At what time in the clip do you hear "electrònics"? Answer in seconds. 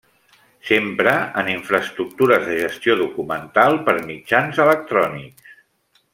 4.67-5.55